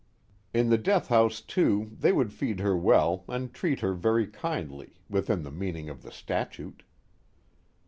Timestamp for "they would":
1.95-2.33